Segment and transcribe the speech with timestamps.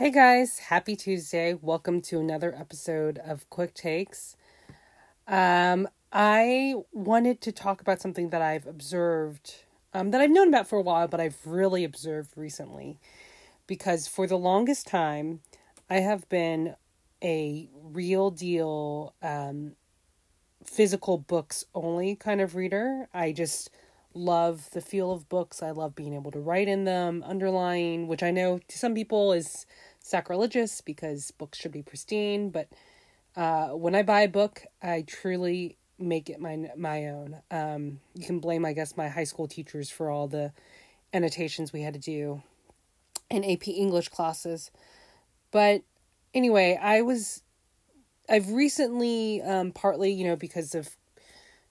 [0.00, 1.52] Hey guys, happy Tuesday.
[1.52, 4.34] Welcome to another episode of Quick Takes.
[5.28, 9.56] Um, I wanted to talk about something that I've observed,
[9.92, 12.98] um, that I've known about for a while, but I've really observed recently.
[13.66, 15.40] Because for the longest time,
[15.90, 16.76] I have been
[17.22, 19.72] a real deal um,
[20.64, 23.06] physical books only kind of reader.
[23.12, 23.68] I just
[24.14, 25.62] love the feel of books.
[25.62, 29.32] I love being able to write in them, underline, which I know to some people
[29.32, 29.66] is
[30.00, 32.68] sacrilegious because books should be pristine, but
[33.36, 37.36] uh, when I buy a book, I truly make it my my own.
[37.50, 40.52] Um, you can blame, I guess, my high school teachers for all the
[41.12, 42.42] annotations we had to do
[43.30, 44.70] in AP English classes.
[45.50, 45.82] But
[46.34, 47.42] anyway, I was
[48.28, 50.96] I've recently um, partly, you know, because of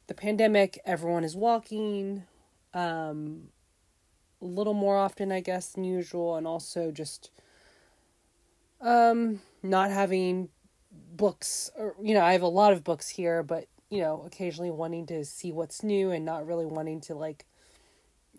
[0.07, 2.23] the pandemic, everyone is walking
[2.73, 3.49] um,
[4.41, 7.31] a little more often, I guess, than usual, and also just
[8.81, 10.49] um, not having
[10.91, 14.71] books, or you know, I have a lot of books here, but you know, occasionally
[14.71, 17.45] wanting to see what's new and not really wanting to like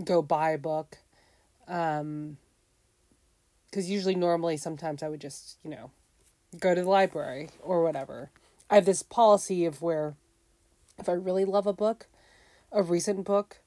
[0.02, 0.98] go buy a book.
[1.68, 2.38] Um,
[3.66, 5.92] because usually, normally, sometimes I would just, you know,
[6.58, 8.30] go to the library or whatever.
[8.68, 10.14] I have this policy of where
[10.98, 12.06] if I really love a book,
[12.72, 13.58] a recent book,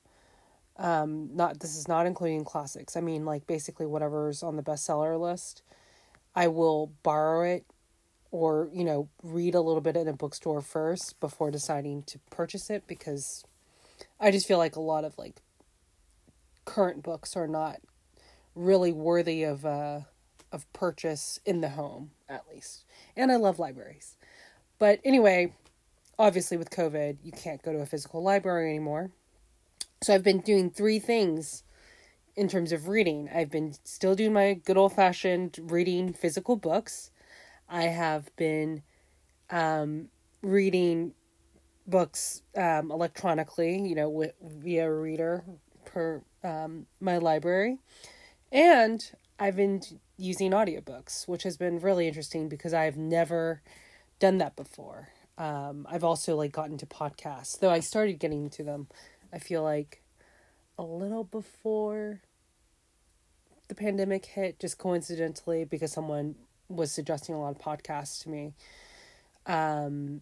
[0.78, 2.98] um, not this is not including classics.
[2.98, 5.62] I mean like basically whatever's on the bestseller list,
[6.36, 7.66] I will borrow it
[8.31, 12.70] or, you know, read a little bit in a bookstore first before deciding to purchase
[12.70, 13.44] it because
[14.20, 15.42] I just feel like a lot of like
[16.66, 17.78] current books are not
[18.56, 20.02] really worthy of uh
[20.52, 22.86] of purchase in the home at least.
[23.16, 24.16] And I love libraries.
[24.80, 25.54] But anyway,
[26.17, 29.11] obviously with COVID, you can't go to a physical library anymore.
[30.02, 31.64] So I've been doing three things
[32.36, 33.30] in terms of reading.
[33.34, 37.11] I've been still doing my good old fashioned reading physical books.
[37.70, 38.83] I have been
[39.49, 40.10] um,
[40.42, 41.14] reading
[41.88, 45.44] books um, electronically, you know, with, via reader
[45.86, 47.80] per um, my library.
[48.52, 49.82] And I've been
[50.17, 53.61] using audiobooks, which has been really interesting because I've never
[54.20, 55.10] done that before.
[55.38, 58.88] Um, I've also like gotten to podcasts, though I started getting to them.
[59.33, 60.02] I feel like
[60.78, 62.22] a little before
[63.67, 66.36] the pandemic hit, just coincidentally because someone
[66.70, 68.54] was suggesting a lot of podcasts to me.
[69.45, 70.22] Um,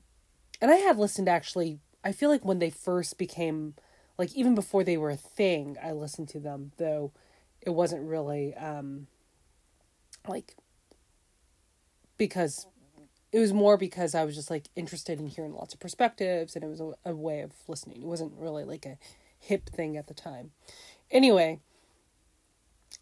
[0.61, 1.79] and I had listened actually.
[2.03, 3.75] I feel like when they first became,
[4.17, 7.11] like even before they were a thing, I listened to them though.
[7.61, 9.07] It wasn't really um,
[10.27, 10.55] like
[12.17, 12.65] because
[13.31, 16.63] it was more because I was just like interested in hearing lots of perspectives and
[16.63, 18.01] it was a, a way of listening.
[18.01, 18.97] It wasn't really like a
[19.41, 20.51] hip thing at the time.
[21.09, 21.59] Anyway,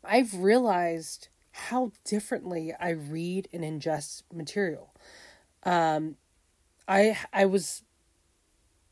[0.03, 4.93] I've realized how differently I read and ingest material.
[5.63, 6.15] Um,
[6.87, 7.83] I I was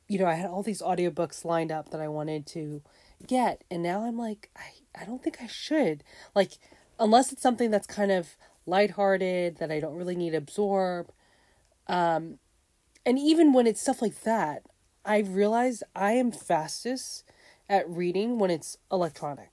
[0.10, 2.82] you know, I had all these audiobooks lined up that I wanted to
[3.26, 6.04] get and now I'm like I I don't think I should.
[6.36, 6.54] Like
[7.00, 8.36] unless it's something that's kind of
[8.66, 11.12] lighthearted that I don't really need to absorb
[11.88, 12.40] um,
[13.06, 14.64] and even when it's stuff like that,
[15.06, 17.24] I realize I am fastest
[17.70, 19.50] at reading when it's electronic.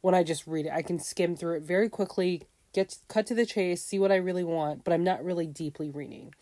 [0.00, 2.42] When I just read it, I can skim through it very quickly,
[2.72, 5.90] get cut to the chase, see what I really want, but I'm not really deeply
[5.90, 6.34] reading.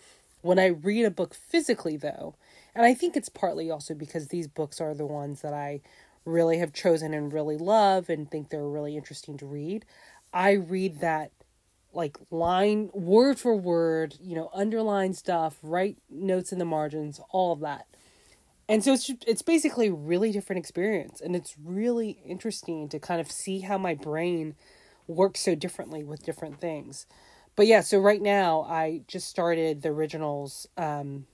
[0.42, 2.36] When I read a book physically, though,
[2.74, 5.80] and I think it's partly also because these books are the ones that I
[6.24, 9.84] really have chosen and really love and think they're really interesting to read,
[10.32, 11.32] I read that
[11.92, 17.52] like line word for word, you know, underline stuff, write notes in the margins, all
[17.52, 17.86] of that.
[18.68, 23.20] And so it's it's basically a really different experience and it's really interesting to kind
[23.20, 24.56] of see how my brain
[25.06, 27.06] works so differently with different things.
[27.56, 31.26] But yeah, so right now I just started the originals um,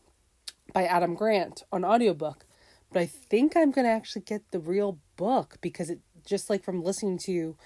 [0.72, 2.46] by Adam Grant on audiobook.
[2.92, 6.62] But I think I'm going to actually get the real book because it just like
[6.64, 7.56] from listening to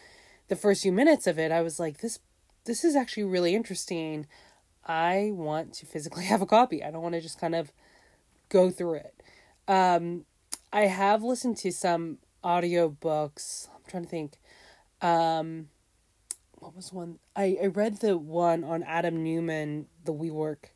[0.49, 2.19] the first few minutes of it, I was like this
[2.65, 4.27] this is actually really interesting.
[4.85, 6.83] I want to physically have a copy.
[6.83, 7.71] I don't want to just kind of
[8.49, 9.18] go through it.
[9.69, 10.25] Um,
[10.73, 13.69] I have listened to some audio books.
[13.75, 14.39] I'm trying to think.
[15.03, 15.69] Um,
[16.55, 17.19] what was one?
[17.37, 20.71] I, I read the one on Adam Neumann, the WeWork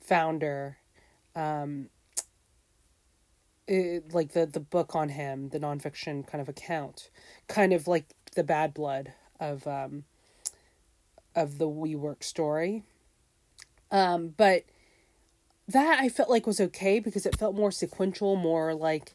[0.00, 0.78] founder.
[1.34, 1.90] Um,
[3.66, 7.10] it, like the, the book on him, the nonfiction kind of account,
[7.48, 10.04] kind of like the bad blood of um,
[11.34, 12.84] of the WeWork story.
[13.90, 14.64] Um, but
[15.72, 19.14] that I felt like was okay because it felt more sequential, more like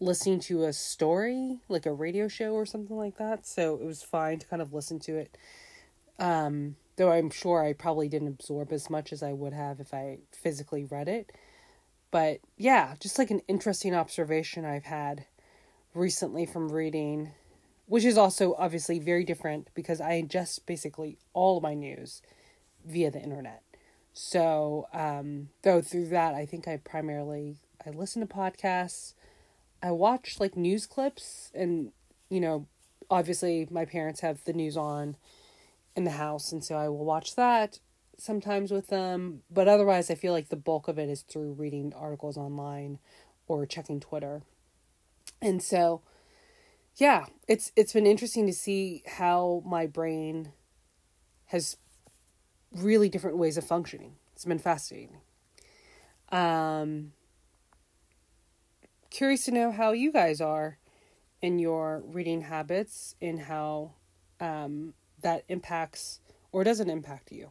[0.00, 3.46] listening to a story, like a radio show or something like that.
[3.46, 5.36] So it was fine to kind of listen to it.
[6.18, 9.94] Um, though I'm sure I probably didn't absorb as much as I would have if
[9.94, 11.32] I physically read it.
[12.10, 15.24] But yeah, just like an interesting observation I've had
[15.94, 17.30] recently from reading,
[17.86, 22.22] which is also obviously very different because I ingest basically all my news
[22.84, 23.62] via the internet.
[24.12, 27.56] So, um, though through that, I think I primarily
[27.86, 29.14] I listen to podcasts.
[29.82, 31.92] I watch like news clips, and
[32.28, 32.66] you know,
[33.10, 35.16] obviously my parents have the news on
[35.96, 37.78] in the house, and so I will watch that
[38.18, 39.42] sometimes with them.
[39.50, 42.98] But otherwise, I feel like the bulk of it is through reading articles online
[43.48, 44.42] or checking Twitter.
[45.40, 46.02] And so,
[46.96, 50.52] yeah, it's it's been interesting to see how my brain
[51.46, 51.76] has
[52.74, 54.16] really different ways of functioning.
[54.34, 55.18] It's been fascinating.
[56.30, 57.12] Um,
[59.10, 60.78] curious to know how you guys are
[61.42, 63.92] in your reading habits and how
[64.40, 66.20] um, that impacts
[66.50, 67.50] or doesn't impact you.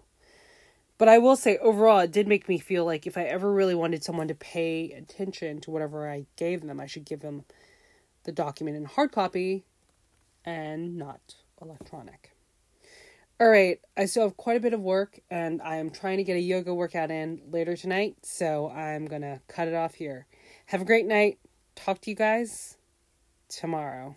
[0.98, 3.74] But I will say, overall, it did make me feel like if I ever really
[3.74, 7.44] wanted someone to pay attention to whatever I gave them, I should give them
[8.24, 9.64] the document in hard copy
[10.46, 12.32] and not electronic.
[13.42, 16.24] All right, I still have quite a bit of work and I am trying to
[16.24, 20.28] get a yoga workout in later tonight, so I'm going to cut it off here.
[20.68, 21.40] Have a great night.
[21.74, 22.78] Talk to you guys
[23.50, 24.16] tomorrow.